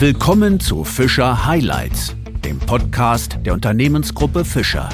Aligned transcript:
Willkommen 0.00 0.60
zu 0.60 0.84
Fischer 0.84 1.44
Highlights, 1.44 2.16
dem 2.42 2.58
Podcast 2.58 3.38
der 3.44 3.52
Unternehmensgruppe 3.52 4.46
Fischer. 4.46 4.88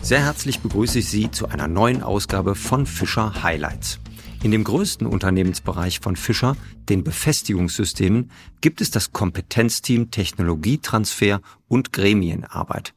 Sehr 0.00 0.24
herzlich 0.24 0.60
begrüße 0.60 1.00
ich 1.00 1.10
Sie 1.10 1.30
zu 1.30 1.48
einer 1.48 1.68
neuen 1.68 2.02
Ausgabe 2.02 2.54
von 2.54 2.86
Fischer 2.86 3.42
Highlights. 3.42 4.00
In 4.42 4.50
dem 4.50 4.64
größten 4.64 5.06
Unternehmensbereich 5.06 6.00
von 6.00 6.16
Fischer, 6.16 6.56
den 6.88 7.04
Befestigungssystemen, 7.04 8.30
gibt 8.62 8.80
es 8.80 8.90
das 8.90 9.12
Kompetenzteam 9.12 10.10
Technologietransfer 10.10 11.42
und 11.68 11.92
Gremienarbeit. 11.92 12.94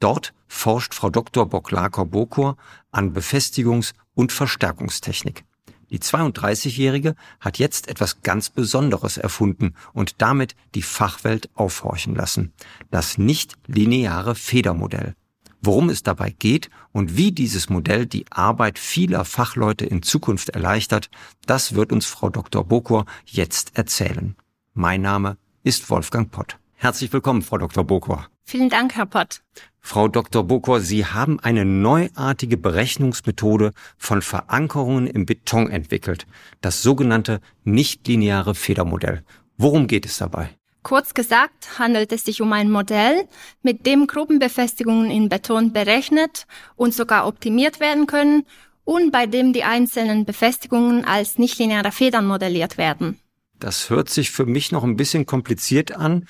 Dort 0.00 0.32
forscht 0.48 0.94
Frau 0.94 1.10
Dr. 1.10 1.46
Boklakor-Bokor 1.48 2.56
an 2.90 3.14
Befestigungs- 3.14 3.94
und 4.14 4.32
Verstärkungstechnik. 4.32 5.44
Die 5.90 6.00
32-Jährige 6.00 7.14
hat 7.38 7.58
jetzt 7.58 7.88
etwas 7.88 8.22
ganz 8.22 8.50
Besonderes 8.50 9.18
erfunden 9.18 9.74
und 9.92 10.16
damit 10.18 10.56
die 10.74 10.82
Fachwelt 10.82 11.48
aufhorchen 11.54 12.14
lassen. 12.14 12.52
Das 12.90 13.18
nicht 13.18 13.54
lineare 13.66 14.34
Federmodell. 14.34 15.14
Worum 15.62 15.88
es 15.88 16.02
dabei 16.02 16.30
geht 16.30 16.70
und 16.92 17.16
wie 17.16 17.32
dieses 17.32 17.68
Modell 17.68 18.06
die 18.06 18.26
Arbeit 18.30 18.78
vieler 18.78 19.24
Fachleute 19.24 19.84
in 19.86 20.02
Zukunft 20.02 20.50
erleichtert, 20.50 21.08
das 21.46 21.74
wird 21.74 21.92
uns 21.92 22.06
Frau 22.06 22.30
Dr. 22.30 22.64
Bokor 22.64 23.06
jetzt 23.24 23.76
erzählen. 23.76 24.36
Mein 24.74 25.02
Name 25.02 25.38
ist 25.62 25.88
Wolfgang 25.88 26.30
Pott. 26.30 26.58
Herzlich 26.74 27.12
willkommen, 27.12 27.42
Frau 27.42 27.58
Dr. 27.58 27.84
Bokor. 27.84 28.28
Vielen 28.48 28.70
Dank, 28.70 28.94
Herr 28.94 29.06
Pott. 29.06 29.40
Frau 29.80 30.06
Dr. 30.06 30.44
Bokor, 30.44 30.80
Sie 30.80 31.04
haben 31.04 31.40
eine 31.40 31.64
neuartige 31.64 32.56
Berechnungsmethode 32.56 33.72
von 33.98 34.22
Verankerungen 34.22 35.08
im 35.08 35.26
Beton 35.26 35.68
entwickelt, 35.68 36.28
das 36.60 36.80
sogenannte 36.80 37.40
nichtlineare 37.64 38.54
Federmodell. 38.54 39.24
Worum 39.56 39.88
geht 39.88 40.06
es 40.06 40.18
dabei? 40.18 40.50
Kurz 40.84 41.12
gesagt 41.12 41.80
handelt 41.80 42.12
es 42.12 42.24
sich 42.24 42.40
um 42.40 42.52
ein 42.52 42.70
Modell, 42.70 43.26
mit 43.62 43.84
dem 43.84 44.06
Gruppenbefestigungen 44.06 45.10
in 45.10 45.28
Beton 45.28 45.72
berechnet 45.72 46.46
und 46.76 46.94
sogar 46.94 47.26
optimiert 47.26 47.80
werden 47.80 48.06
können 48.06 48.44
und 48.84 49.10
bei 49.10 49.26
dem 49.26 49.54
die 49.54 49.64
einzelnen 49.64 50.24
Befestigungen 50.24 51.04
als 51.04 51.38
nichtlineare 51.38 51.90
Federn 51.90 52.28
modelliert 52.28 52.78
werden. 52.78 53.18
Das 53.58 53.90
hört 53.90 54.08
sich 54.08 54.30
für 54.30 54.46
mich 54.46 54.70
noch 54.70 54.84
ein 54.84 54.96
bisschen 54.96 55.26
kompliziert 55.26 55.96
an. 55.96 56.26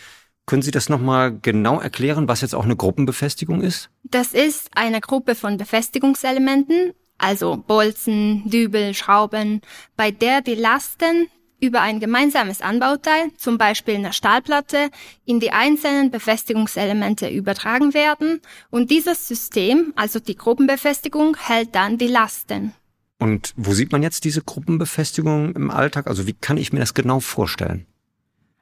Können 0.46 0.62
Sie 0.62 0.70
das 0.70 0.88
nochmal 0.88 1.36
genau 1.42 1.80
erklären, 1.80 2.28
was 2.28 2.40
jetzt 2.40 2.54
auch 2.54 2.64
eine 2.64 2.76
Gruppenbefestigung 2.76 3.62
ist? 3.62 3.90
Das 4.04 4.32
ist 4.32 4.70
eine 4.76 5.00
Gruppe 5.00 5.34
von 5.34 5.56
Befestigungselementen, 5.56 6.92
also 7.18 7.56
Bolzen, 7.56 8.48
Dübel, 8.48 8.94
Schrauben, 8.94 9.60
bei 9.96 10.12
der 10.12 10.42
die 10.42 10.54
Lasten 10.54 11.26
über 11.58 11.80
ein 11.80 11.98
gemeinsames 11.98 12.60
Anbauteil, 12.60 13.32
zum 13.36 13.58
Beispiel 13.58 13.96
eine 13.96 14.12
Stahlplatte, 14.12 14.90
in 15.24 15.40
die 15.40 15.50
einzelnen 15.50 16.12
Befestigungselemente 16.12 17.28
übertragen 17.28 17.92
werden 17.92 18.40
und 18.70 18.92
dieses 18.92 19.26
System, 19.26 19.94
also 19.96 20.20
die 20.20 20.36
Gruppenbefestigung, 20.36 21.36
hält 21.36 21.74
dann 21.74 21.98
die 21.98 22.06
Lasten. 22.06 22.72
Und 23.18 23.52
wo 23.56 23.72
sieht 23.72 23.90
man 23.90 24.02
jetzt 24.02 24.24
diese 24.24 24.42
Gruppenbefestigung 24.42 25.56
im 25.56 25.70
Alltag? 25.72 26.06
Also 26.06 26.26
wie 26.28 26.34
kann 26.34 26.58
ich 26.58 26.72
mir 26.72 26.80
das 26.80 26.94
genau 26.94 27.18
vorstellen? 27.18 27.86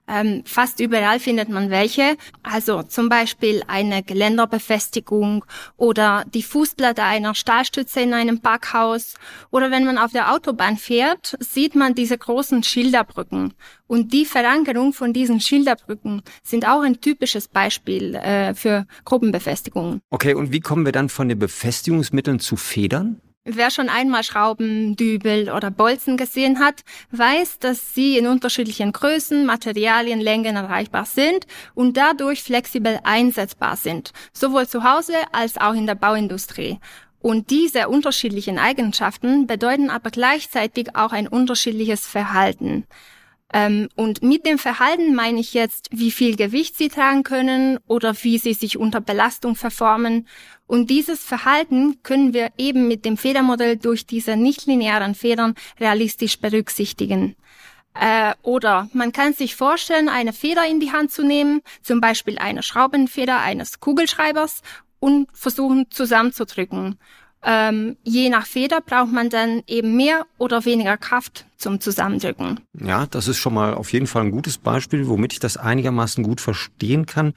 Ähm, 0.07 0.43
fast 0.45 0.81
überall 0.81 1.19
findet 1.19 1.49
man 1.49 1.71
welche. 1.71 2.17
Also 2.43 2.83
zum 2.83 3.09
Beispiel 3.09 3.63
eine 3.67 4.03
Geländerbefestigung 4.03 5.45
oder 5.77 6.25
die 6.33 6.43
Fußplatte 6.43 7.03
einer 7.03 7.35
Stahlstütze 7.35 8.01
in 8.01 8.13
einem 8.13 8.41
Parkhaus. 8.41 9.15
Oder 9.51 9.71
wenn 9.71 9.85
man 9.85 9.99
auf 9.99 10.13
der 10.13 10.33
Autobahn 10.33 10.77
fährt, 10.77 11.37
sieht 11.41 11.75
man 11.75 11.95
diese 11.95 12.19
großen 12.19 12.63
Schilderbrücken. 12.63 13.55
Und 13.87 14.13
die 14.13 14.25
Verankerung 14.25 14.93
von 14.93 15.13
diesen 15.13 15.41
Schilderbrücken 15.41 16.23
sind 16.43 16.67
auch 16.67 16.83
ein 16.83 17.01
typisches 17.01 17.49
Beispiel 17.49 18.15
äh, 18.15 18.55
für 18.55 18.87
Gruppenbefestigungen. 19.05 20.01
Okay, 20.11 20.35
und 20.35 20.53
wie 20.53 20.61
kommen 20.61 20.85
wir 20.85 20.93
dann 20.93 21.09
von 21.09 21.29
den 21.29 21.39
Befestigungsmitteln 21.39 22.41
zu 22.41 22.57
Federn? 22.57 23.21
Wer 23.47 23.71
schon 23.71 23.91
einmal 23.91 24.25
Schrauben, 24.25 24.97
Dübel 24.97 25.51
oder 25.51 25.71
Bolzen 25.71 26.17
gesehen 26.17 26.61
hat, 26.61 26.81
weiß, 27.11 27.59
dass 27.59 27.95
sie 27.95 28.17
in 28.17 28.27
unterschiedlichen 28.27 28.91
Größen, 28.91 29.45
Materialien, 29.45 30.19
Längen 30.19 30.57
erreichbar 30.57 31.05
sind 31.05 31.47
und 31.75 31.99
dadurch 31.99 32.43
flexibel 32.43 33.01
einsetzbar 33.05 33.77
sind, 33.77 34.13
sowohl 34.33 34.67
zu 34.67 34.83
Hause 34.83 35.17
als 35.33 35.59
auch 35.59 35.75
in 35.75 35.87
der 35.87 35.95
Bauindustrie. 35.95 36.79
Und 37.21 37.51
diese 37.51 37.91
unterschiedlichen 37.91 38.59
Eigenschaften 38.59 39.47
bedeuten 39.47 39.91
aber 39.91 40.11
gleichzeitig 40.11 40.97
auch 40.97 41.13
ein 41.13 41.29
unterschiedliches 41.29 42.07
Verhalten. 42.07 42.87
Ähm, 43.53 43.89
und 43.95 44.23
mit 44.23 44.47
dem 44.47 44.59
Verhalten 44.59 45.15
meine 45.15 45.39
ich 45.39 45.55
jetzt, 45.55 45.89
wie 45.93 46.11
viel 46.11 46.35
Gewicht 46.37 46.77
sie 46.77 46.89
tragen 46.89 47.23
können 47.23 47.79
oder 47.87 48.15
wie 48.23 48.39
sie 48.39 48.53
sich 48.53 48.79
unter 48.79 49.01
Belastung 49.01 49.55
verformen. 49.55 50.27
Und 50.67 50.91
dieses 50.91 51.23
Verhalten 51.23 52.03
können 52.03 52.33
wir 52.33 52.51
eben 52.57 52.89
mit 52.89 53.05
dem 53.05 53.17
Federmodell 53.17 53.77
durch 53.77 54.07
diese 54.07 54.37
nichtlinearen 54.37 55.15
Federn 55.15 55.55
realistisch 55.79 56.39
berücksichtigen. 56.39 57.37
Äh, 57.95 58.35
oder 58.43 58.89
man 58.93 59.13
kann 59.13 59.35
sich 59.35 59.55
vorstellen, 59.57 60.09
eine 60.09 60.33
Feder 60.33 60.67
in 60.67 60.81
die 60.81 60.93
Hand 60.93 61.13
zu 61.13 61.23
nehmen, 61.23 61.61
zum 61.83 62.01
Beispiel 62.01 62.39
eine 62.39 62.63
Schraubenfeder 62.63 63.41
eines 63.41 63.79
Kugelschreibers 63.79 64.63
und 64.99 65.29
versuchen 65.33 65.87
zusammenzudrücken. 65.91 66.99
Ähm, 67.47 67.97
je 68.03 68.31
nach 68.31 68.47
Feder 68.47 68.81
braucht 68.81 69.13
man 69.13 69.29
dann 69.29 69.63
eben 69.67 69.97
mehr 69.97 70.25
oder 70.39 70.65
weniger 70.65 70.97
Kraft 70.97 71.45
zum 71.59 71.79
Zusammendrücken. 71.79 72.61
Ja, 72.73 73.05
das 73.07 73.29
ist 73.29 73.37
schon 73.37 73.53
mal 73.53 73.75
auf 73.75 73.93
jeden 73.93 74.07
Fall 74.07 74.23
ein 74.23 74.31
gutes 74.31 74.57
Beispiel, 74.57 75.09
womit 75.09 75.35
ich 75.35 75.41
das 75.41 75.59
einigermaßen 75.59 76.25
gut 76.25 76.41
verstehen 76.41 77.05
kann. 77.05 77.35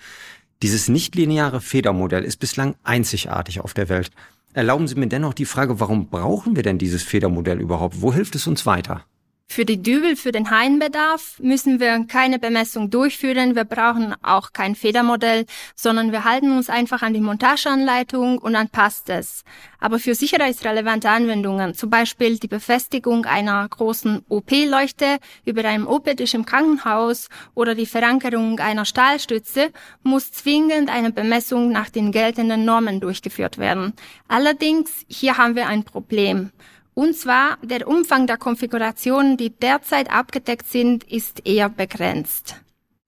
Dieses 0.63 0.87
nichtlineare 0.87 1.61
Federmodell 1.61 2.23
ist 2.23 2.37
bislang 2.37 2.75
einzigartig 2.83 3.61
auf 3.61 3.75
der 3.75 3.89
Welt. 3.89 4.09
Erlauben 4.53 4.87
Sie 4.87 4.95
mir 4.95 5.07
dennoch 5.07 5.35
die 5.35 5.45
Frage, 5.45 5.79
warum 5.79 6.09
brauchen 6.09 6.55
wir 6.55 6.63
denn 6.63 6.79
dieses 6.79 7.03
Federmodell 7.03 7.59
überhaupt? 7.61 8.01
Wo 8.01 8.11
hilft 8.11 8.33
es 8.33 8.47
uns 8.47 8.65
weiter? 8.65 9.05
Für 9.49 9.63
die 9.63 9.81
Dübel, 9.81 10.17
für 10.17 10.33
den 10.33 10.51
Hainbedarf 10.51 11.39
müssen 11.39 11.79
wir 11.79 12.05
keine 12.05 12.37
Bemessung 12.37 12.89
durchführen. 12.89 13.55
Wir 13.55 13.63
brauchen 13.63 14.13
auch 14.21 14.51
kein 14.51 14.75
Federmodell, 14.75 15.45
sondern 15.73 16.11
wir 16.11 16.25
halten 16.25 16.51
uns 16.51 16.69
einfach 16.69 17.01
an 17.01 17.13
die 17.13 17.21
Montageanleitung 17.21 18.39
und 18.39 18.53
dann 18.53 18.69
passt 18.69 19.09
es. 19.09 19.45
Aber 19.79 19.99
für 19.99 20.15
sicherheitsrelevante 20.15 21.09
Anwendungen, 21.09 21.73
zum 21.73 21.89
Beispiel 21.89 22.37
die 22.37 22.49
Befestigung 22.49 23.25
einer 23.25 23.67
großen 23.67 24.25
OP-Leuchte 24.27 25.17
über 25.45 25.63
einem 25.63 25.87
OP-Tisch 25.87 26.33
im 26.33 26.45
Krankenhaus 26.45 27.29
oder 27.55 27.73
die 27.73 27.85
Verankerung 27.85 28.59
einer 28.59 28.85
Stahlstütze, 28.85 29.71
muss 30.03 30.31
zwingend 30.33 30.89
eine 30.89 31.11
Bemessung 31.11 31.71
nach 31.71 31.89
den 31.89 32.11
geltenden 32.11 32.65
Normen 32.65 32.99
durchgeführt 32.99 33.57
werden. 33.57 33.93
Allerdings, 34.27 35.05
hier 35.07 35.37
haben 35.37 35.55
wir 35.55 35.67
ein 35.67 35.83
Problem. 35.83 36.51
Und 36.97 37.15
zwar 37.15 37.59
der 37.61 37.87
Umfang 37.87 38.25
der 38.25 38.37
Konfigurationen, 38.37 39.37
die 39.37 39.51
derzeit 39.51 40.09
abgedeckt 40.09 40.67
sind, 40.67 41.03
ist 41.03 41.45
eher 41.45 41.69
begrenzt. 41.69 42.55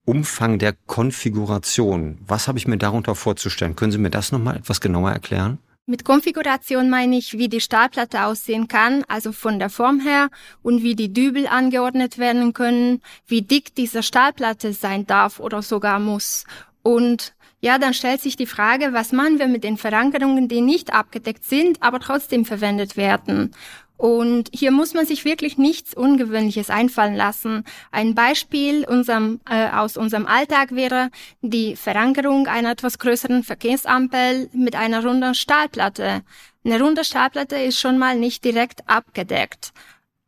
Umfang 0.04 0.60
der 0.60 0.74
Konfiguration. 0.86 2.18
Was 2.24 2.46
habe 2.46 2.56
ich 2.56 2.68
mir 2.68 2.78
darunter 2.78 3.16
vorzustellen? 3.16 3.74
Können 3.74 3.90
Sie 3.90 3.98
mir 3.98 4.10
das 4.10 4.30
nochmal 4.30 4.58
etwas 4.58 4.80
genauer 4.80 5.10
erklären? 5.10 5.58
Mit 5.86 6.04
Konfiguration 6.04 6.88
meine 6.88 7.18
ich, 7.18 7.32
wie 7.32 7.48
die 7.48 7.60
Stahlplatte 7.60 8.26
aussehen 8.26 8.68
kann, 8.68 9.02
also 9.08 9.32
von 9.32 9.58
der 9.58 9.70
Form 9.70 9.98
her, 9.98 10.28
und 10.62 10.84
wie 10.84 10.94
die 10.94 11.12
Dübel 11.12 11.48
angeordnet 11.48 12.16
werden 12.16 12.52
können, 12.52 13.02
wie 13.26 13.42
dick 13.42 13.74
diese 13.74 14.04
Stahlplatte 14.04 14.72
sein 14.72 15.04
darf 15.04 15.40
oder 15.40 15.62
sogar 15.62 15.98
muss. 15.98 16.44
Und 16.82 17.34
ja, 17.60 17.78
dann 17.78 17.94
stellt 17.94 18.20
sich 18.20 18.36
die 18.36 18.46
Frage, 18.46 18.92
was 18.92 19.12
machen 19.12 19.38
wir 19.38 19.46
mit 19.46 19.64
den 19.64 19.76
Verankerungen, 19.76 20.48
die 20.48 20.62
nicht 20.62 20.92
abgedeckt 20.92 21.44
sind, 21.44 21.82
aber 21.82 22.00
trotzdem 22.00 22.44
verwendet 22.44 22.96
werden? 22.96 23.54
Und 24.00 24.48
hier 24.50 24.70
muss 24.70 24.94
man 24.94 25.04
sich 25.04 25.26
wirklich 25.26 25.58
nichts 25.58 25.92
Ungewöhnliches 25.92 26.70
einfallen 26.70 27.16
lassen. 27.16 27.64
Ein 27.92 28.14
Beispiel 28.14 28.86
unserem, 28.88 29.40
äh, 29.46 29.68
aus 29.68 29.98
unserem 29.98 30.26
Alltag 30.26 30.74
wäre 30.74 31.10
die 31.42 31.76
Verankerung 31.76 32.46
einer 32.46 32.70
etwas 32.70 32.98
größeren 32.98 33.42
Verkehrsampel 33.42 34.48
mit 34.54 34.74
einer 34.74 35.04
runden 35.04 35.34
Stahlplatte. 35.34 36.22
Eine 36.64 36.80
runde 36.80 37.04
Stahlplatte 37.04 37.56
ist 37.56 37.78
schon 37.78 37.98
mal 37.98 38.16
nicht 38.16 38.42
direkt 38.42 38.88
abgedeckt. 38.88 39.72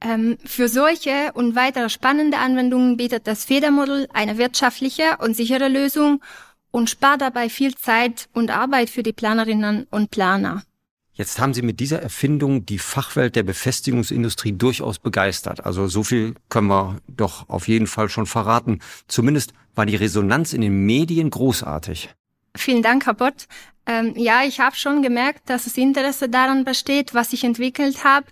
Ähm, 0.03 0.37
für 0.45 0.69
solche 0.69 1.33
und 1.33 1.57
weitere 1.57 1.89
spannende 1.89 2.37
Anwendungen 2.37 2.99
bietet 2.99 3.27
das 3.27 3.47
Federmodell 3.47 4.07
eine 4.13 4.37
wirtschaftliche 4.37 5.17
und 5.19 5.35
sichere 5.35 5.69
Lösung 5.69 6.21
und 6.73 6.91
spart 6.91 7.21
dabei 7.21 7.49
viel 7.49 7.77
Zeit 7.77 8.29
und 8.33 8.51
Arbeit 8.51 8.91
für 8.91 9.05
die 9.05 9.13
Planerinnen 9.13 9.87
und 9.91 10.11
Planer. 10.11 10.65
Jetzt 11.15 11.39
haben 11.39 11.53
Sie 11.53 11.63
mit 11.63 11.79
dieser 11.79 12.03
Erfindung 12.03 12.65
die 12.65 12.79
Fachwelt 12.79 13.37
der 13.37 13.43
Befestigungsindustrie 13.43 14.53
durchaus 14.53 14.99
begeistert. 14.99 15.65
Also 15.65 15.87
so 15.87 16.03
viel 16.03 16.35
können 16.49 16.69
wir 16.69 16.97
doch 17.07 17.49
auf 17.51 17.69
jeden 17.69 17.87
Fall 17.87 18.09
schon 18.09 18.27
verraten. 18.27 18.81
Zumindest 19.09 19.53
war 19.75 19.85
die 19.85 19.97
Resonanz 19.97 20.55
in 20.55 20.63
den 20.63 20.87
Medien 20.87 21.29
großartig. 21.29 22.09
Vielen 22.57 22.83
Dank, 22.83 23.07
Herr 23.07 23.15
Bott. 23.15 23.47
Ähm, 23.85 24.13
ja, 24.17 24.45
ich 24.45 24.61
habe 24.61 24.77
schon 24.77 25.03
gemerkt, 25.03 25.51
dass 25.51 25.65
das 25.65 25.77
Interesse 25.77 26.29
daran 26.29 26.65
besteht, 26.65 27.15
was 27.15 27.33
ich 27.33 27.43
entwickelt 27.43 28.05
habe. 28.05 28.27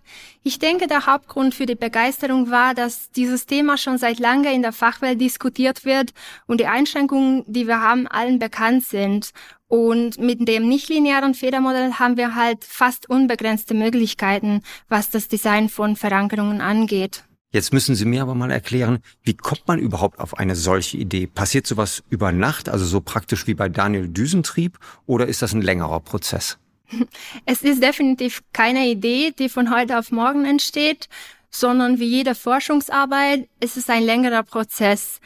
Ich 0.45 0.61
denke, 0.61 0.87
der 0.87 1.07
Hauptgrund 1.07 1.55
für 1.55 1.67
die 1.67 1.75
Begeisterung 1.75 2.51
war, 2.51 2.75
dass 2.75 3.11
dieses 3.11 3.47
Thema 3.47 3.77
schon 3.77 3.99
seit 3.99 4.21
lange 4.21 4.53
in 4.55 4.63
der 4.63 4.73
Fachwelt 4.73 5.21
diskutiert 5.21 5.85
wird 5.85 6.13
und 6.47 6.61
die 6.61 6.67
Einschränkungen, 6.67 7.43
die 7.49 7.67
wir 7.67 7.81
haben, 7.81 8.07
allen 8.07 8.39
bekannt 8.39 8.85
sind. 8.85 9.31
Und 9.67 10.19
mit 10.19 10.47
dem 10.47 10.69
nichtlinearen 10.69 11.35
Federmodell 11.35 11.95
haben 11.95 12.17
wir 12.17 12.37
halt 12.37 12.65
fast 12.65 13.11
unbegrenzte 13.11 13.75
Möglichkeiten, 13.75 14.63
was 14.89 15.11
das 15.11 15.27
Design 15.29 15.69
von 15.69 15.97
Verankerungen 15.97 16.61
angeht. 16.61 17.25
Jetzt 17.53 17.73
müssen 17.73 17.97
Sie 17.97 18.05
mir 18.05 18.23
aber 18.23 18.37
mal 18.37 18.53
erklären, 18.53 19.01
wie 19.25 19.35
kommt 19.35 19.67
man 19.67 19.81
überhaupt 19.81 20.21
auf 20.21 20.39
eine 20.39 20.55
solche 20.55 20.97
Idee? 20.97 21.27
Passiert 21.27 21.67
sowas 21.67 22.05
über 22.09 22.31
Nacht, 22.31 22.69
also 22.69 22.85
so 22.85 23.01
praktisch 23.01 23.49
wie 23.49 23.55
bei 23.55 23.69
Daniel 23.69 24.07
Düsentrieb, 24.07 24.79
oder 25.07 25.27
ist 25.27 25.43
das 25.43 25.53
ein 25.53 25.63
längerer 25.63 26.01
Prozess? 26.01 26.59
Es 27.47 27.63
ist 27.63 27.83
definitiv 27.83 28.43
keine 28.53 28.89
Idee, 28.89 29.33
die 29.37 29.49
von 29.49 29.75
heute 29.75 29.99
auf 29.99 30.13
morgen 30.13 30.45
entsteht, 30.45 31.09
sondern 31.51 31.99
wie 31.99 32.07
jede 32.07 32.37
Forschungsarbeit 32.37 33.49
ist 33.59 33.77
es 33.77 33.91
ein 33.91 34.05
längerer 34.05 34.45
Prozess. 34.45 35.21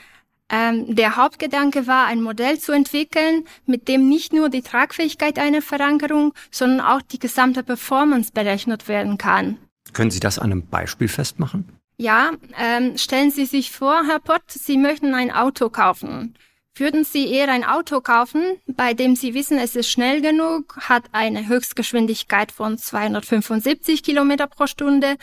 Ähm, 0.49 0.95
der 0.95 1.17
Hauptgedanke 1.17 1.87
war, 1.87 2.07
ein 2.07 2.23
Modell 2.23 2.59
zu 2.59 2.73
entwickeln, 2.73 3.45
mit 3.67 3.89
dem 3.89 4.09
nicht 4.09 4.33
nur 4.33 4.49
die 4.49 4.63
Tragfähigkeit 4.63 5.39
einer 5.39 5.63
Verankerung, 5.63 6.33
sondern 6.51 6.81
auch 6.81 7.03
die 7.03 7.19
gesamte 7.19 7.63
Performance 7.63 8.31
berechnet 8.33 8.89
werden 8.89 9.19
kann. 9.19 9.59
Können 9.93 10.11
Sie 10.11 10.21
das 10.21 10.39
an 10.39 10.53
einem 10.53 10.67
Beispiel 10.67 11.09
festmachen? 11.09 11.69
Ja, 11.97 12.33
ähm, 12.59 12.99
stellen 12.99 13.31
Sie 13.31 13.47
sich 13.47 13.71
vor, 13.71 14.05
Herr 14.07 14.19
Pott, 14.19 14.43
Sie 14.49 14.77
möchten 14.77 15.15
ein 15.15 15.31
Auto 15.31 15.71
kaufen. 15.71 16.35
Würden 16.77 17.05
Sie 17.05 17.31
eher 17.31 17.49
ein 17.49 17.63
Auto 17.63 18.01
kaufen, 18.01 18.59
bei 18.67 18.95
dem 18.95 19.15
Sie 19.15 19.33
wissen, 19.33 19.59
es 19.59 19.77
ist 19.77 19.89
schnell 19.89 20.21
genug, 20.21 20.77
hat 20.89 21.05
eine 21.13 21.47
Höchstgeschwindigkeit 21.47 22.51
von 22.51 22.79
275 22.79 24.03
Kilometer 24.03 24.49
pro 24.49 24.67
Stunde, 24.67 25.17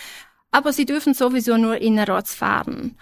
aber 0.51 0.71
Sie 0.71 0.85
dürfen 0.85 1.13
sowieso 1.13 1.57
nur 1.57 1.75
innerorts 1.77 2.33
fahren? 2.35 2.97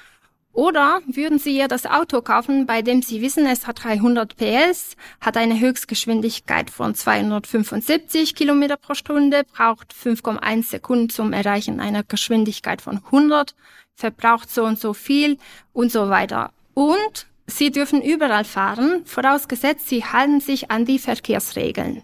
Oder 0.60 1.00
würden 1.08 1.40
Sie 1.40 1.58
ihr 1.58 1.70
das 1.70 1.86
Auto 1.86 2.22
kaufen, 2.22 2.66
bei 2.66 2.82
dem 2.82 3.02
Sie 3.02 3.22
wissen, 3.22 3.46
es 3.46 3.66
hat 3.66 3.82
300 3.82 4.36
PS, 4.36 4.98
hat 5.22 5.38
eine 5.38 5.58
Höchstgeschwindigkeit 5.58 6.70
von 6.70 6.94
275 6.94 8.36
Kilometer 8.36 8.76
pro 8.76 8.94
Stunde, 8.94 9.46
braucht 9.56 9.94
5,1 9.94 10.70
Sekunden 10.70 11.08
zum 11.08 11.32
Erreichen 11.32 11.80
einer 11.80 12.04
Geschwindigkeit 12.04 12.82
von 12.82 12.98
100, 12.98 13.56
verbraucht 13.96 14.50
so 14.50 14.66
und 14.66 14.78
so 14.78 14.94
viel 14.94 15.38
und 15.72 15.94
so 15.94 16.10
weiter. 16.10 16.52
Und 16.74 17.28
Sie 17.48 17.72
dürfen 17.72 18.02
überall 18.02 18.44
fahren, 18.44 19.04
vorausgesetzt, 19.06 19.88
Sie 19.88 20.04
halten 20.04 20.42
sich 20.42 20.72
an 20.72 20.84
die 20.84 21.00
Verkehrsregeln. 21.00 22.04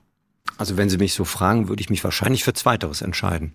Also 0.58 0.78
wenn 0.78 0.90
Sie 0.90 0.98
mich 0.98 1.14
so 1.14 1.26
fragen, 1.26 1.68
würde 1.68 1.82
ich 1.82 1.90
mich 1.90 2.06
wahrscheinlich 2.06 2.46
für 2.46 2.54
Zweiteres 2.54 3.02
entscheiden. 3.02 3.54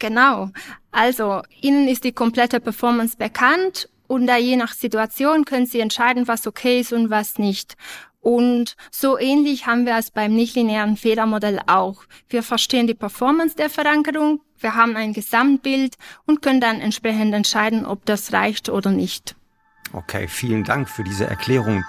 Genau. 0.00 0.50
Also 0.90 1.42
Ihnen 1.60 1.86
ist 1.86 2.02
die 2.02 2.12
komplette 2.12 2.58
Performance 2.58 3.16
bekannt 3.16 3.88
und 4.08 4.26
da 4.26 4.36
je 4.36 4.56
nach 4.56 4.72
Situation 4.72 5.44
können 5.44 5.66
Sie 5.66 5.78
entscheiden, 5.78 6.26
was 6.26 6.48
okay 6.48 6.80
ist 6.80 6.92
und 6.92 7.10
was 7.10 7.38
nicht. 7.38 7.76
Und 8.20 8.76
so 8.90 9.18
ähnlich 9.18 9.66
haben 9.66 9.86
wir 9.86 9.96
es 9.96 10.10
beim 10.10 10.34
nichtlinearen 10.34 10.96
Federmodell 10.96 11.60
auch. 11.66 12.02
Wir 12.28 12.42
verstehen 12.42 12.86
die 12.86 12.94
Performance 12.94 13.56
der 13.56 13.70
Verankerung, 13.70 14.40
wir 14.58 14.74
haben 14.74 14.96
ein 14.96 15.14
Gesamtbild 15.14 15.94
und 16.26 16.42
können 16.42 16.60
dann 16.60 16.80
entsprechend 16.80 17.32
entscheiden, 17.32 17.86
ob 17.86 18.04
das 18.04 18.32
reicht 18.32 18.68
oder 18.68 18.90
nicht. 18.90 19.36
Okay, 19.92 20.28
vielen 20.28 20.64
Dank 20.64 20.88
für 20.88 21.02
diese 21.02 21.26
Erklärung. 21.26 21.82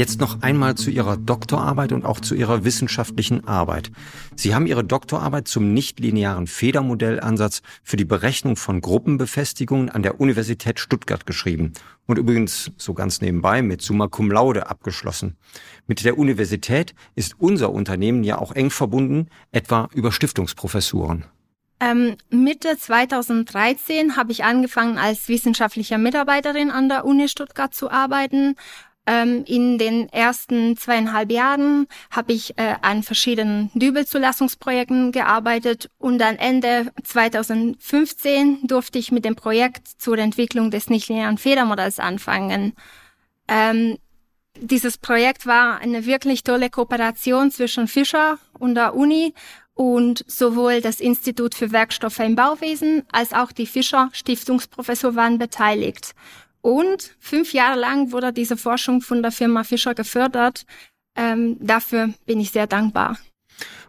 Jetzt 0.00 0.18
noch 0.18 0.40
einmal 0.40 0.76
zu 0.76 0.88
Ihrer 0.88 1.18
Doktorarbeit 1.18 1.92
und 1.92 2.06
auch 2.06 2.20
zu 2.20 2.34
Ihrer 2.34 2.64
wissenschaftlichen 2.64 3.46
Arbeit. 3.46 3.92
Sie 4.34 4.54
haben 4.54 4.66
Ihre 4.66 4.82
Doktorarbeit 4.82 5.46
zum 5.46 5.74
nichtlinearen 5.74 6.46
Federmodellansatz 6.46 7.60
für 7.82 7.98
die 7.98 8.06
Berechnung 8.06 8.56
von 8.56 8.80
Gruppenbefestigungen 8.80 9.90
an 9.90 10.02
der 10.02 10.18
Universität 10.18 10.80
Stuttgart 10.80 11.26
geschrieben 11.26 11.74
und 12.06 12.16
übrigens 12.16 12.70
so 12.78 12.94
ganz 12.94 13.20
nebenbei 13.20 13.60
mit 13.60 13.82
Summa 13.82 14.08
Cum 14.08 14.30
Laude 14.30 14.70
abgeschlossen. 14.70 15.36
Mit 15.86 16.02
der 16.02 16.16
Universität 16.16 16.94
ist 17.14 17.34
unser 17.36 17.70
Unternehmen 17.70 18.24
ja 18.24 18.38
auch 18.38 18.52
eng 18.52 18.70
verbunden, 18.70 19.26
etwa 19.52 19.90
über 19.92 20.12
Stiftungsprofessuren. 20.12 21.26
Ähm, 21.82 22.16
Mitte 22.30 22.76
2013 22.78 24.16
habe 24.16 24.32
ich 24.32 24.44
angefangen, 24.44 24.96
als 24.96 25.28
wissenschaftliche 25.28 25.98
Mitarbeiterin 25.98 26.70
an 26.70 26.88
der 26.88 27.04
Uni 27.04 27.28
Stuttgart 27.28 27.74
zu 27.74 27.90
arbeiten 27.90 28.56
ähm, 29.06 29.44
in 29.46 29.78
den 29.78 30.08
ersten 30.10 30.76
zweieinhalb 30.76 31.32
Jahren 31.32 31.86
habe 32.10 32.32
ich 32.32 32.58
äh, 32.58 32.76
an 32.82 33.02
verschiedenen 33.02 33.70
Dübelzulassungsprojekten 33.74 35.12
gearbeitet 35.12 35.90
und 35.98 36.18
dann 36.18 36.36
Ende 36.36 36.92
2015 37.02 38.66
durfte 38.66 38.98
ich 38.98 39.10
mit 39.10 39.24
dem 39.24 39.36
Projekt 39.36 39.88
zur 39.98 40.18
Entwicklung 40.18 40.70
des 40.70 40.90
nichtlinearen 40.90 41.38
Federmodells 41.38 41.98
anfangen. 41.98 42.74
Ähm, 43.48 43.98
dieses 44.58 44.98
Projekt 44.98 45.46
war 45.46 45.78
eine 45.78 46.06
wirklich 46.06 46.42
tolle 46.44 46.70
Kooperation 46.70 47.50
zwischen 47.50 47.88
Fischer 47.88 48.38
und 48.58 48.74
der 48.74 48.94
Uni 48.94 49.32
und 49.74 50.24
sowohl 50.26 50.82
das 50.82 51.00
Institut 51.00 51.54
für 51.54 51.72
Werkstoffe 51.72 52.18
im 52.18 52.36
Bauwesen 52.36 53.04
als 53.12 53.32
auch 53.32 53.50
die 53.50 53.66
Fischer 53.66 54.10
Stiftungsprofessor 54.12 55.14
waren 55.14 55.38
beteiligt. 55.38 56.14
Und 56.62 57.16
fünf 57.18 57.52
Jahre 57.52 57.78
lang 57.78 58.12
wurde 58.12 58.32
diese 58.32 58.56
Forschung 58.56 59.00
von 59.00 59.22
der 59.22 59.32
Firma 59.32 59.64
Fischer 59.64 59.94
gefördert. 59.94 60.66
Ähm, 61.16 61.56
dafür 61.60 62.12
bin 62.26 62.40
ich 62.40 62.50
sehr 62.50 62.66
dankbar. 62.66 63.18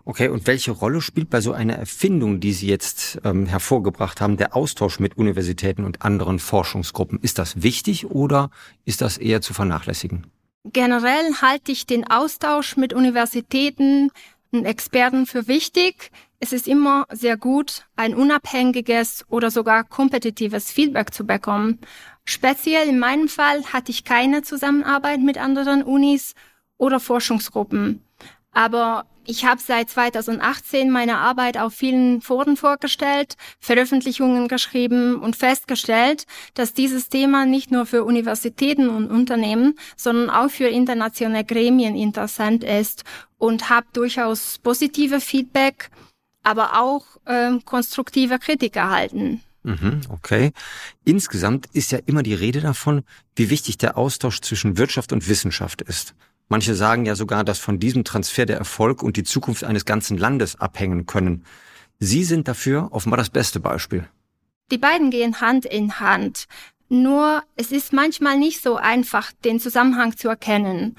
Okay, 0.03 0.29
und 0.29 0.47
welche 0.47 0.71
Rolle 0.71 0.99
spielt 1.01 1.29
bei 1.29 1.41
so 1.41 1.53
einer 1.53 1.75
Erfindung, 1.75 2.39
die 2.39 2.53
Sie 2.53 2.67
jetzt 2.67 3.19
ähm, 3.23 3.45
hervorgebracht 3.45 4.19
haben, 4.19 4.35
der 4.35 4.55
Austausch 4.55 4.99
mit 4.99 5.17
Universitäten 5.17 5.83
und 5.83 6.01
anderen 6.01 6.39
Forschungsgruppen? 6.39 7.19
Ist 7.21 7.37
das 7.37 7.61
wichtig 7.61 8.07
oder 8.07 8.49
ist 8.83 9.01
das 9.01 9.17
eher 9.17 9.41
zu 9.41 9.53
vernachlässigen? 9.53 10.25
Generell 10.63 11.33
halte 11.41 11.71
ich 11.71 11.85
den 11.85 12.09
Austausch 12.09 12.77
mit 12.77 12.93
Universitäten 12.93 14.11
und 14.51 14.65
Experten 14.65 15.25
für 15.25 15.47
wichtig. 15.47 16.11
Es 16.39 16.53
ist 16.53 16.67
immer 16.67 17.05
sehr 17.11 17.37
gut, 17.37 17.85
ein 17.95 18.15
unabhängiges 18.15 19.25
oder 19.29 19.51
sogar 19.51 19.83
kompetitives 19.83 20.71
Feedback 20.71 21.13
zu 21.13 21.25
bekommen. 21.25 21.79
Speziell 22.25 22.87
in 22.87 22.99
meinem 22.99 23.27
Fall 23.27 23.63
hatte 23.71 23.91
ich 23.91 24.03
keine 24.03 24.41
Zusammenarbeit 24.41 25.19
mit 25.19 25.37
anderen 25.37 25.83
Unis 25.83 26.33
oder 26.77 26.99
Forschungsgruppen. 26.99 28.03
Aber 28.51 29.05
ich 29.25 29.45
habe 29.45 29.61
seit 29.61 29.89
2018 29.89 30.89
meine 30.89 31.17
Arbeit 31.17 31.57
auf 31.57 31.73
vielen 31.73 32.21
Foren 32.21 32.57
vorgestellt, 32.57 33.35
Veröffentlichungen 33.59 34.47
geschrieben 34.47 35.15
und 35.15 35.35
festgestellt, 35.35 36.25
dass 36.53 36.73
dieses 36.73 37.09
Thema 37.09 37.45
nicht 37.45 37.71
nur 37.71 37.85
für 37.85 38.03
Universitäten 38.03 38.89
und 38.89 39.09
Unternehmen, 39.09 39.75
sondern 39.95 40.29
auch 40.29 40.49
für 40.49 40.67
internationale 40.67 41.45
Gremien 41.45 41.95
interessant 41.95 42.63
ist 42.63 43.03
und 43.37 43.69
habe 43.69 43.87
durchaus 43.93 44.57
positive 44.59 45.21
Feedback, 45.21 45.89
aber 46.43 46.81
auch 46.81 47.05
äh, 47.25 47.59
konstruktive 47.63 48.39
Kritik 48.39 48.75
erhalten. 48.75 49.41
Mhm, 49.63 50.01
okay. 50.09 50.51
Insgesamt 51.05 51.67
ist 51.73 51.91
ja 51.91 51.99
immer 52.05 52.23
die 52.23 52.33
Rede 52.33 52.61
davon, 52.61 53.03
wie 53.35 53.49
wichtig 53.49 53.77
der 53.77 53.97
Austausch 53.97 54.41
zwischen 54.41 54.77
Wirtschaft 54.77 55.13
und 55.13 55.29
Wissenschaft 55.29 55.81
ist. 55.83 56.15
Manche 56.51 56.75
sagen 56.75 57.05
ja 57.05 57.15
sogar, 57.15 57.45
dass 57.45 57.59
von 57.59 57.79
diesem 57.79 58.03
Transfer 58.03 58.45
der 58.45 58.57
Erfolg 58.57 59.03
und 59.03 59.15
die 59.15 59.23
Zukunft 59.23 59.63
eines 59.63 59.85
ganzen 59.85 60.17
Landes 60.17 60.59
abhängen 60.59 61.05
können. 61.05 61.45
Sie 61.97 62.25
sind 62.25 62.49
dafür 62.49 62.89
offenbar 62.91 63.15
das 63.15 63.29
beste 63.29 63.61
Beispiel. 63.61 64.05
Die 64.69 64.77
beiden 64.77 65.11
gehen 65.11 65.39
Hand 65.39 65.63
in 65.63 66.01
Hand. 66.01 66.49
Nur 66.89 67.41
es 67.55 67.71
ist 67.71 67.93
manchmal 67.93 68.37
nicht 68.37 68.61
so 68.61 68.75
einfach, 68.75 69.31
den 69.45 69.61
Zusammenhang 69.61 70.17
zu 70.17 70.27
erkennen. 70.27 70.97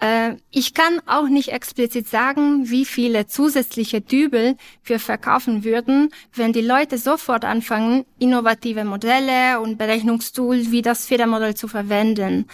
Äh, 0.00 0.36
ich 0.52 0.74
kann 0.74 1.00
auch 1.06 1.28
nicht 1.28 1.48
explizit 1.48 2.06
sagen, 2.06 2.70
wie 2.70 2.84
viele 2.84 3.26
zusätzliche 3.26 4.00
Dübel 4.00 4.56
wir 4.84 5.00
verkaufen 5.00 5.64
würden, 5.64 6.10
wenn 6.32 6.52
die 6.52 6.60
Leute 6.60 6.98
sofort 6.98 7.44
anfangen, 7.44 8.04
innovative 8.20 8.84
Modelle 8.84 9.58
und 9.58 9.76
Berechnungstools 9.76 10.70
wie 10.70 10.82
das 10.82 11.04
Federmodell 11.06 11.56
zu 11.56 11.66
verwenden. 11.66 12.46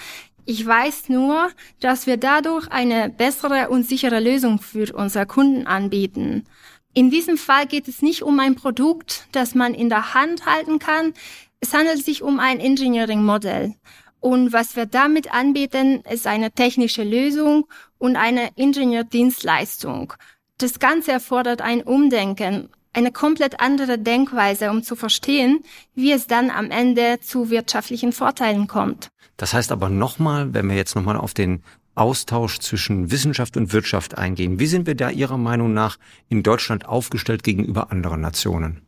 Ich 0.47 0.67
weiß 0.67 1.09
nur, 1.09 1.51
dass 1.81 2.07
wir 2.07 2.19
dadurch 2.19 2.69
eine 2.69 3.09
bessere 3.09 3.71
und 3.71 3.87
sichere 3.87 4.21
Lösung 4.21 4.59
für 4.59 4.95
unsere 4.95 5.27
Kunden 5.27 5.67
anbieten. 5.67 6.45
In 6.93 7.11
diesem 7.11 7.39
Fall 7.39 7.67
geht 7.67 7.89
es 7.89 8.03
nicht 8.03 8.23
um 8.23 8.39
ein 8.39 8.55
Produkt, 8.55 9.27
das 9.33 9.55
man 9.55 9.75
in 9.75 9.89
der 9.89 10.13
Hand 10.15 10.45
halten 10.45 10.79
kann. 10.79 11.15
Es 11.61 11.73
handelt 11.73 12.05
sich 12.05 12.23
um 12.23 12.39
ein 12.39 12.61
Engineering-Modell. 12.61 13.75
Und 14.21 14.53
was 14.53 14.77
wir 14.77 14.87
damit 14.87 15.33
anbieten, 15.33 16.03
ist 16.11 16.27
eine 16.27 16.53
technische 16.53 17.05
Lösung 17.05 17.67
und 17.99 18.17
eine 18.17 18.51
Ingenieurdienstleistung. 18.55 20.13
Das 20.59 20.79
Ganze 20.79 21.13
erfordert 21.13 21.63
ein 21.63 21.83
Umdenken. 21.83 22.69
Eine 22.95 23.13
komplett 23.13 23.61
andere 23.61 23.99
Denkweise, 23.99 24.71
um 24.71 24.83
zu 24.83 24.97
verstehen, 24.97 25.65
wie 25.95 26.13
es 26.13 26.27
dann 26.27 26.51
am 26.51 26.71
Ende 26.71 27.21
zu 27.21 27.51
wirtschaftlichen 27.51 28.13
Vorteilen 28.13 28.67
kommt. 28.67 29.09
Das 29.37 29.53
heißt 29.53 29.73
aber 29.73 29.89
nochmal, 29.89 30.55
wenn 30.55 30.69
wir 30.69 30.77
jetzt 30.77 30.95
nochmal 30.95 31.17
auf 31.17 31.35
den 31.35 31.63
Austausch 31.97 32.59
zwischen 32.59 33.11
Wissenschaft 33.11 33.57
und 33.57 33.73
Wirtschaft 33.73 34.19
eingehen, 34.19 34.59
wie 34.59 34.67
sind 34.67 34.87
wir 34.87 34.95
da 34.95 35.11
Ihrer 35.11 35.39
Meinung 35.39 35.73
nach 35.73 35.97
in 36.29 36.43
Deutschland 36.43 36.87
aufgestellt 36.87 37.43
gegenüber 37.43 37.91
anderen 37.93 38.21
Nationen? 38.21 38.87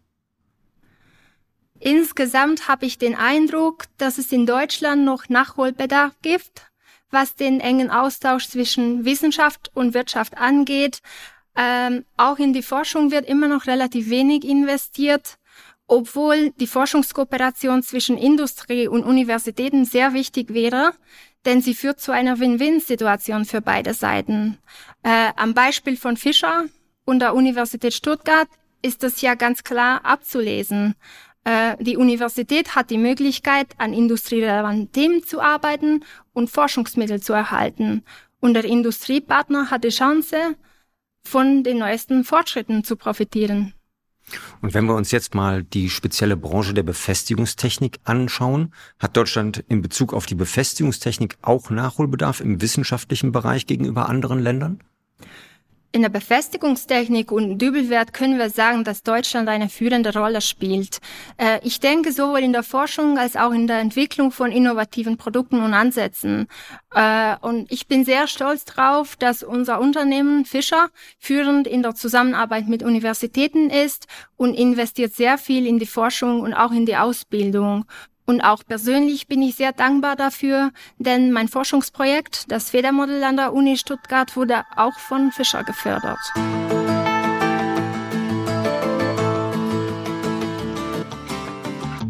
Insgesamt 1.78 2.68
habe 2.68 2.86
ich 2.86 2.98
den 2.98 3.14
Eindruck, 3.14 3.84
dass 3.98 4.18
es 4.18 4.32
in 4.32 4.46
Deutschland 4.46 5.04
noch 5.04 5.28
Nachholbedarf 5.28 6.14
gibt, 6.22 6.72
was 7.10 7.34
den 7.34 7.60
engen 7.60 7.90
Austausch 7.90 8.48
zwischen 8.48 9.04
Wissenschaft 9.04 9.70
und 9.74 9.94
Wirtschaft 9.94 10.36
angeht. 10.36 11.00
Ähm, 11.56 12.04
auch 12.16 12.38
in 12.38 12.52
die 12.52 12.62
Forschung 12.62 13.10
wird 13.10 13.26
immer 13.26 13.48
noch 13.48 13.66
relativ 13.66 14.10
wenig 14.10 14.44
investiert, 14.44 15.38
obwohl 15.86 16.50
die 16.50 16.66
Forschungskooperation 16.66 17.82
zwischen 17.82 18.18
Industrie 18.18 18.88
und 18.88 19.04
Universitäten 19.04 19.84
sehr 19.84 20.12
wichtig 20.12 20.52
wäre, 20.52 20.92
denn 21.44 21.62
sie 21.62 21.74
führt 21.74 22.00
zu 22.00 22.12
einer 22.12 22.40
Win-Win-Situation 22.40 23.44
für 23.44 23.60
beide 23.60 23.94
Seiten. 23.94 24.58
Äh, 25.02 25.32
am 25.36 25.54
Beispiel 25.54 25.96
von 25.96 26.16
Fischer 26.16 26.64
und 27.04 27.20
der 27.20 27.34
Universität 27.34 27.94
Stuttgart 27.94 28.48
ist 28.82 29.02
das 29.02 29.20
ja 29.20 29.34
ganz 29.34 29.62
klar 29.64 30.04
abzulesen. 30.04 30.94
Äh, 31.44 31.76
die 31.78 31.96
Universität 31.96 32.74
hat 32.74 32.90
die 32.90 32.98
Möglichkeit, 32.98 33.68
an 33.78 33.94
industrierelevanten 33.94 34.90
Themen 34.90 35.24
zu 35.24 35.40
arbeiten 35.40 36.04
und 36.32 36.50
Forschungsmittel 36.50 37.22
zu 37.22 37.32
erhalten. 37.32 38.02
Und 38.40 38.54
der 38.54 38.64
Industriepartner 38.64 39.70
hat 39.70 39.84
die 39.84 39.90
Chance, 39.90 40.56
von 41.26 41.64
den 41.64 41.78
neuesten 41.78 42.24
Fortschritten 42.24 42.84
zu 42.84 42.96
profitieren. 42.96 43.74
Und 44.60 44.74
wenn 44.74 44.86
wir 44.86 44.94
uns 44.94 45.12
jetzt 45.12 45.34
mal 45.34 45.62
die 45.62 45.88
spezielle 45.90 46.36
Branche 46.36 46.74
der 46.74 46.82
Befestigungstechnik 46.82 48.00
anschauen, 48.04 48.72
hat 48.98 49.16
Deutschland 49.16 49.64
in 49.68 49.82
Bezug 49.82 50.12
auf 50.12 50.26
die 50.26 50.34
Befestigungstechnik 50.34 51.36
auch 51.42 51.70
Nachholbedarf 51.70 52.40
im 52.40 52.60
wissenschaftlichen 52.60 53.30
Bereich 53.30 53.66
gegenüber 53.66 54.08
anderen 54.08 54.40
Ländern? 54.40 54.80
In 55.96 56.02
der 56.02 56.10
Befestigungstechnik 56.10 57.32
und 57.32 57.56
Dübelwert 57.56 58.12
können 58.12 58.38
wir 58.38 58.50
sagen, 58.50 58.84
dass 58.84 59.02
Deutschland 59.02 59.48
eine 59.48 59.70
führende 59.70 60.12
Rolle 60.12 60.42
spielt. 60.42 60.98
Äh, 61.38 61.58
ich 61.62 61.80
denke 61.80 62.12
sowohl 62.12 62.40
in 62.40 62.52
der 62.52 62.64
Forschung 62.64 63.16
als 63.16 63.34
auch 63.34 63.50
in 63.50 63.66
der 63.66 63.78
Entwicklung 63.78 64.30
von 64.30 64.52
innovativen 64.52 65.16
Produkten 65.16 65.62
und 65.62 65.72
Ansätzen. 65.72 66.48
Äh, 66.94 67.36
und 67.40 67.72
ich 67.72 67.86
bin 67.86 68.04
sehr 68.04 68.28
stolz 68.28 68.66
darauf, 68.66 69.16
dass 69.16 69.42
unser 69.42 69.80
Unternehmen 69.80 70.44
Fischer 70.44 70.90
führend 71.18 71.66
in 71.66 71.82
der 71.82 71.94
Zusammenarbeit 71.94 72.68
mit 72.68 72.82
Universitäten 72.82 73.70
ist 73.70 74.06
und 74.36 74.52
investiert 74.52 75.14
sehr 75.14 75.38
viel 75.38 75.66
in 75.66 75.78
die 75.78 75.86
Forschung 75.86 76.42
und 76.42 76.52
auch 76.52 76.72
in 76.72 76.84
die 76.84 76.98
Ausbildung. 76.98 77.86
Und 78.28 78.40
auch 78.40 78.64
persönlich 78.66 79.28
bin 79.28 79.40
ich 79.40 79.54
sehr 79.54 79.72
dankbar 79.72 80.16
dafür, 80.16 80.72
denn 80.98 81.30
mein 81.30 81.46
Forschungsprojekt, 81.46 82.50
das 82.50 82.70
Federmodell 82.70 83.22
an 83.22 83.36
der 83.36 83.52
Uni 83.52 83.76
Stuttgart, 83.76 84.34
wurde 84.34 84.64
auch 84.74 84.98
von 84.98 85.30
Fischer 85.30 85.62
gefördert. 85.62 86.18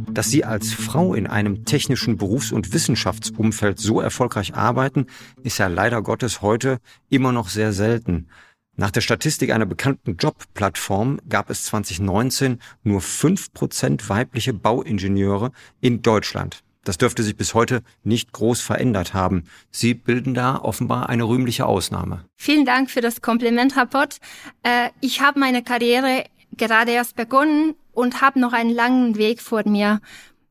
Dass 0.08 0.30
Sie 0.30 0.46
als 0.46 0.72
Frau 0.72 1.12
in 1.12 1.26
einem 1.26 1.66
technischen 1.66 2.16
Berufs- 2.16 2.50
und 2.50 2.72
Wissenschaftsumfeld 2.72 3.78
so 3.78 4.00
erfolgreich 4.00 4.54
arbeiten, 4.54 5.08
ist 5.42 5.58
ja 5.58 5.66
leider 5.66 6.00
Gottes 6.00 6.40
heute 6.40 6.78
immer 7.10 7.32
noch 7.32 7.50
sehr 7.50 7.74
selten. 7.74 8.28
Nach 8.78 8.90
der 8.90 9.00
Statistik 9.00 9.52
einer 9.52 9.64
bekannten 9.64 10.16
Jobplattform 10.16 11.18
gab 11.28 11.48
es 11.48 11.64
2019 11.64 12.60
nur 12.82 13.00
fünf 13.00 13.52
Prozent 13.54 14.10
weibliche 14.10 14.52
Bauingenieure 14.52 15.52
in 15.80 16.02
Deutschland. 16.02 16.62
Das 16.84 16.98
dürfte 16.98 17.22
sich 17.22 17.36
bis 17.36 17.54
heute 17.54 17.82
nicht 18.04 18.32
groß 18.32 18.60
verändert 18.60 19.14
haben. 19.14 19.44
Sie 19.70 19.94
bilden 19.94 20.34
da 20.34 20.58
offenbar 20.58 21.08
eine 21.08 21.24
rühmliche 21.24 21.64
Ausnahme. 21.64 22.26
Vielen 22.36 22.66
Dank 22.66 22.90
für 22.90 23.00
das 23.00 23.22
Kompliment, 23.22 23.76
Herr 23.76 23.86
Pott. 23.86 24.18
Äh, 24.62 24.90
ich 25.00 25.22
habe 25.22 25.40
meine 25.40 25.64
Karriere 25.64 26.24
gerade 26.56 26.92
erst 26.92 27.16
begonnen 27.16 27.74
und 27.92 28.20
habe 28.20 28.38
noch 28.38 28.52
einen 28.52 28.70
langen 28.70 29.16
Weg 29.16 29.40
vor 29.40 29.66
mir. 29.66 30.00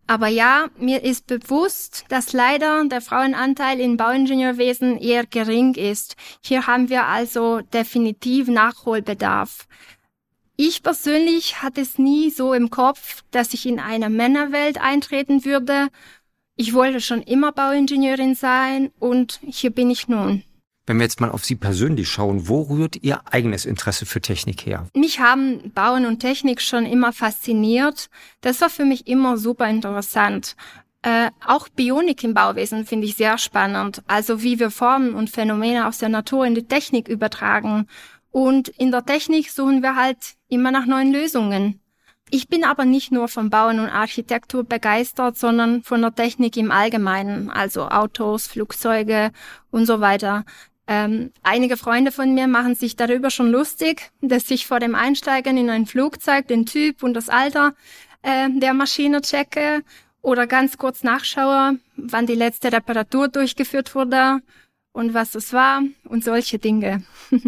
Aber 0.08 0.28
ja, 0.28 0.68
mir 0.78 1.04
ist 1.04 1.26
bewusst, 1.26 2.06
dass 2.10 2.32
leider 2.32 2.86
der 2.86 3.02
Frauenanteil 3.02 3.80
im 3.80 3.98
Bauingenieurwesen 3.98 4.98
eher 5.00 5.26
gering 5.26 5.74
ist. 5.74 6.16
Hier 6.44 6.68
haben 6.68 6.90
wir 6.90 7.06
also 7.06 7.62
definitiv 7.62 8.48
Nachholbedarf. 8.48 9.68
Ich 10.58 10.84
persönlich 10.84 11.62
hatte 11.64 11.82
es 11.82 11.98
nie 11.98 12.30
so 12.30 12.54
im 12.54 12.70
Kopf, 12.70 13.24
dass 13.32 13.54
ich 13.54 13.66
in 13.66 13.80
eine 13.80 14.10
Männerwelt 14.10 14.80
eintreten 14.80 15.44
würde. 15.44 15.90
Ich 16.56 16.74
wollte 16.74 17.02
schon 17.02 17.22
immer 17.22 17.52
Bauingenieurin 17.52 18.36
sein 18.36 18.92
und 19.00 19.40
hier 19.44 19.72
bin 19.72 19.90
ich 19.90 20.08
nun. 20.08 20.44
Wenn 20.88 20.98
wir 20.98 21.04
jetzt 21.04 21.20
mal 21.20 21.32
auf 21.32 21.44
Sie 21.44 21.56
persönlich 21.56 22.10
schauen, 22.10 22.48
wo 22.48 22.62
rührt 22.62 22.98
Ihr 23.02 23.22
eigenes 23.32 23.66
Interesse 23.66 24.06
für 24.06 24.22
Technik 24.22 24.66
her? 24.68 24.88
Mich 24.94 25.20
haben 25.20 25.72
Bauen 25.74 26.06
und 26.06 26.20
Technik 26.20 26.62
schon 26.62 26.86
immer 26.86 27.12
fasziniert. 27.12 28.10
Das 28.42 28.62
war 28.62 28.70
für 28.70 28.86
mich 28.86 29.08
immer 29.08 29.38
super 29.38 29.68
interessant. 29.68 30.56
Äh, 31.02 31.32
auch 31.46 31.70
Bionik 31.70 32.24
im 32.24 32.36
Bauwesen 32.36 32.86
finde 32.86 33.08
ich 33.08 33.16
sehr 33.16 33.40
spannend. 33.40 34.04
Also 34.06 34.44
wie 34.44 34.60
wir 34.60 34.70
Formen 34.70 35.16
und 35.16 35.32
Phänomene 35.32 35.88
aus 35.88 35.98
der 35.98 36.10
Natur 36.10 36.46
in 36.46 36.54
die 36.54 36.68
Technik 36.68 37.08
übertragen. 37.08 37.88
Und 38.30 38.68
in 38.68 38.92
der 38.92 39.06
Technik 39.06 39.50
suchen 39.50 39.82
wir 39.82 39.96
halt 39.96 40.36
immer 40.50 40.70
nach 40.70 40.86
neuen 40.86 41.12
Lösungen. 41.12 41.80
Ich 42.30 42.48
bin 42.48 42.64
aber 42.64 42.86
nicht 42.86 43.12
nur 43.12 43.28
vom 43.28 43.50
Bauen 43.50 43.80
und 43.80 43.90
Architektur 43.90 44.64
begeistert, 44.64 45.38
sondern 45.38 45.84
von 45.84 46.02
der 46.02 46.14
Technik 46.14 46.58
im 46.58 46.72
Allgemeinen, 46.72 47.50
also 47.50 47.88
Autos, 47.88 48.48
Flugzeuge 48.48 49.32
und 49.70 49.86
so 49.86 50.02
weiter. 50.02 50.44
Ähm, 50.88 51.32
einige 51.42 51.78
Freunde 51.78 52.12
von 52.12 52.34
mir 52.34 52.48
machen 52.48 52.76
sich 52.76 52.96
darüber 52.96 53.32
schon 53.32 53.50
lustig, 53.50 54.12
dass 54.22 54.52
ich 54.52 54.68
vor 54.68 54.80
dem 54.80 54.94
Einsteigen 54.94 55.58
in 55.58 55.70
ein 55.70 55.88
Flugzeug 55.88 56.48
den 56.48 56.66
Typ 56.66 57.02
und 57.02 57.16
das 57.16 57.30
Alter 57.30 57.74
äh, 58.22 58.50
der 58.52 58.74
Maschine 58.74 59.22
checke 59.22 59.84
oder 60.22 60.48
ganz 60.48 60.78
kurz 60.78 61.04
nachschaue, 61.04 61.80
wann 61.98 62.28
die 62.28 62.36
letzte 62.36 62.72
Reparatur 62.72 63.28
durchgeführt 63.28 63.96
wurde 63.96 64.42
und 64.92 65.14
was 65.14 65.36
es 65.36 65.54
war 65.54 65.82
und 66.06 66.24
solche 66.24 66.60
Dinge. 66.60 67.04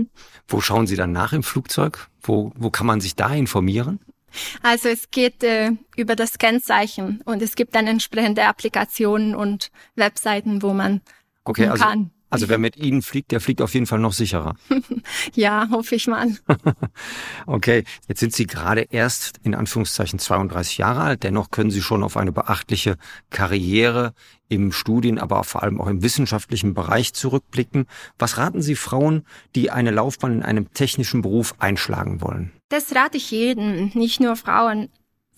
wo 0.47 0.61
schauen 0.61 0.87
Sie 0.87 0.95
dann 0.95 1.11
nach 1.11 1.33
im 1.33 1.43
Flugzeug? 1.43 2.07
Wo, 2.21 2.51
wo 2.55 2.69
kann 2.69 2.87
man 2.87 3.01
sich 3.01 3.15
da 3.15 3.33
informieren? 3.33 3.99
Also 4.61 4.89
es 4.89 5.09
geht 5.09 5.43
äh, 5.43 5.71
über 5.95 6.15
das 6.15 6.37
Kennzeichen 6.37 7.21
und 7.25 7.41
es 7.41 7.55
gibt 7.55 7.75
dann 7.75 7.87
entsprechende 7.87 8.45
Applikationen 8.45 9.35
und 9.35 9.71
Webseiten, 9.95 10.61
wo 10.61 10.73
man 10.73 11.01
okay, 11.45 11.67
also, 11.67 11.83
kann. 11.83 12.11
Also 12.29 12.49
wer 12.49 12.57
mit 12.57 12.75
Ihnen 12.75 13.01
fliegt, 13.01 13.31
der 13.31 13.39
fliegt 13.39 13.61
auf 13.61 13.73
jeden 13.73 13.85
Fall 13.85 13.99
noch 13.99 14.11
sicherer. 14.11 14.55
ja, 15.33 15.69
hoffe 15.71 15.95
ich 15.95 16.07
mal. 16.07 16.35
okay, 17.47 17.85
jetzt 18.07 18.19
sind 18.19 18.33
Sie 18.33 18.47
gerade 18.47 18.87
erst 18.89 19.39
in 19.43 19.55
Anführungszeichen 19.55 20.19
32 20.19 20.77
Jahre 20.77 21.01
alt. 21.01 21.23
Dennoch 21.23 21.51
können 21.51 21.71
Sie 21.71 21.81
schon 21.81 22.03
auf 22.03 22.17
eine 22.17 22.33
beachtliche 22.33 22.97
Karriere 23.29 24.13
im 24.49 24.71
Studien, 24.71 25.19
aber 25.19 25.43
vor 25.45 25.63
allem 25.63 25.79
auch 25.79 25.87
im 25.87 26.03
wissenschaftlichen 26.03 26.73
Bereich 26.73 27.13
zurückblicken. 27.13 27.85
Was 28.19 28.37
raten 28.37 28.61
Sie 28.61 28.75
Frauen, 28.75 29.25
die 29.55 29.71
eine 29.71 29.91
Laufbahn 29.91 30.33
in 30.33 30.43
einem 30.43 30.73
technischen 30.73 31.21
Beruf 31.21 31.55
einschlagen 31.59 32.21
wollen? 32.21 32.51
Das 32.69 32.93
rate 32.93 33.17
ich 33.17 33.31
jedem, 33.31 33.91
nicht 33.93 34.19
nur 34.19 34.35
Frauen. 34.35 34.89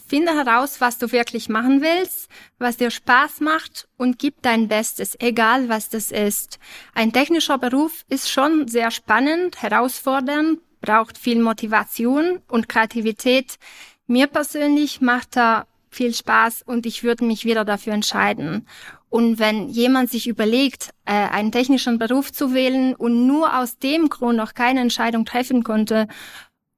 Finde 0.09 0.33
heraus, 0.35 0.81
was 0.81 0.97
du 0.97 1.11
wirklich 1.11 1.49
machen 1.49 1.81
willst, 1.83 2.29
was 2.57 2.77
dir 2.77 2.89
Spaß 2.89 3.41
macht 3.41 3.87
und 3.95 4.17
gib 4.17 4.41
dein 4.41 4.67
Bestes, 4.67 5.15
egal 5.19 5.69
was 5.69 5.89
das 5.89 6.09
ist. 6.09 6.57
Ein 6.95 7.13
technischer 7.13 7.59
Beruf 7.59 8.05
ist 8.09 8.27
schon 8.27 8.67
sehr 8.67 8.89
spannend, 8.89 9.61
herausfordernd, 9.61 10.61
braucht 10.81 11.19
viel 11.19 11.39
Motivation 11.39 12.41
und 12.47 12.67
Kreativität. 12.67 13.59
Mir 14.07 14.25
persönlich 14.25 14.99
macht 14.99 15.37
er 15.37 15.67
viel 15.91 16.15
Spaß 16.15 16.63
und 16.63 16.87
ich 16.87 17.03
würde 17.03 17.25
mich 17.25 17.45
wieder 17.45 17.63
dafür 17.63 17.93
entscheiden. 17.93 18.65
Und 19.09 19.37
wenn 19.37 19.69
jemand 19.69 20.09
sich 20.09 20.27
überlegt, 20.27 20.89
äh, 21.05 21.13
einen 21.13 21.51
technischen 21.51 21.99
Beruf 21.99 22.31
zu 22.31 22.53
wählen 22.55 22.95
und 22.95 23.27
nur 23.27 23.57
aus 23.59 23.77
dem 23.77 24.09
Grund 24.09 24.37
noch 24.37 24.55
keine 24.55 24.81
Entscheidung 24.81 25.25
treffen 25.25 25.63
konnte, 25.63 26.07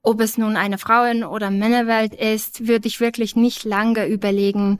ob 0.03 0.21
es 0.21 0.37
nun 0.37 0.55
eine 0.55 0.77
Frauen- 0.77 1.23
oder 1.23 1.51
Männerwelt 1.51 2.13
ist, 2.13 2.67
würde 2.67 2.87
ich 2.87 2.99
wirklich 2.99 3.35
nicht 3.35 3.63
lange 3.63 4.07
überlegen. 4.07 4.77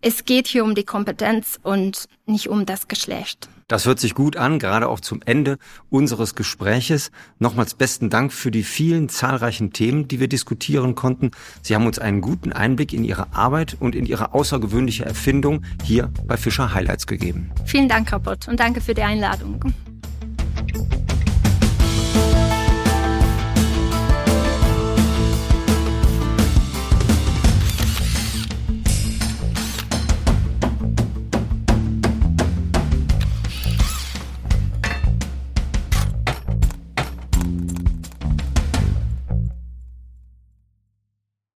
Es 0.00 0.24
geht 0.24 0.46
hier 0.46 0.64
um 0.64 0.74
die 0.74 0.84
Kompetenz 0.84 1.58
und 1.62 2.04
nicht 2.26 2.48
um 2.48 2.66
das 2.66 2.86
Geschlecht. 2.86 3.48
Das 3.66 3.84
hört 3.84 4.00
sich 4.00 4.14
gut 4.14 4.36
an, 4.36 4.58
gerade 4.58 4.88
auch 4.88 5.00
zum 5.00 5.20
Ende 5.26 5.58
unseres 5.90 6.34
Gespräches. 6.34 7.10
Nochmals 7.38 7.74
besten 7.74 8.08
Dank 8.08 8.32
für 8.32 8.50
die 8.50 8.62
vielen 8.62 9.08
zahlreichen 9.08 9.72
Themen, 9.72 10.08
die 10.08 10.20
wir 10.20 10.28
diskutieren 10.28 10.94
konnten. 10.94 11.32
Sie 11.62 11.74
haben 11.74 11.86
uns 11.86 11.98
einen 11.98 12.20
guten 12.20 12.52
Einblick 12.52 12.92
in 12.92 13.04
Ihre 13.04 13.34
Arbeit 13.34 13.76
und 13.78 13.94
in 13.94 14.06
Ihre 14.06 14.32
außergewöhnliche 14.32 15.04
Erfindung 15.04 15.64
hier 15.84 16.10
bei 16.26 16.36
Fischer 16.36 16.72
Highlights 16.72 17.06
gegeben. 17.06 17.50
Vielen 17.66 17.88
Dank, 17.88 18.10
Herr 18.10 18.20
Pott, 18.20 18.48
und 18.48 18.58
danke 18.58 18.80
für 18.80 18.94
die 18.94 19.02
Einladung. 19.02 19.62